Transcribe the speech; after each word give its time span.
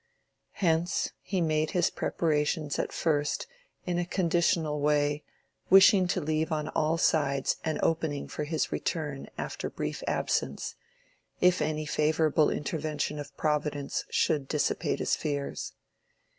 Hence 0.53 1.11
he 1.21 1.41
made 1.41 1.69
his 1.77 1.91
preparations 1.91 2.79
at 2.79 2.91
first 2.91 3.45
in 3.85 3.99
a 3.99 4.03
conditional 4.07 4.79
way, 4.81 5.23
wishing 5.69 6.07
to 6.07 6.19
leave 6.19 6.51
on 6.51 6.69
all 6.69 6.97
sides 6.97 7.57
an 7.63 7.79
opening 7.83 8.27
for 8.27 8.43
his 8.45 8.71
return 8.71 9.29
after 9.37 9.69
brief 9.69 10.01
absence, 10.07 10.73
if 11.39 11.61
any 11.61 11.85
favorable 11.85 12.49
intervention 12.49 13.19
of 13.19 13.37
Providence 13.37 14.03
should 14.09 14.47
dissipate 14.47 14.97
his 14.97 15.15
fears. 15.15 15.73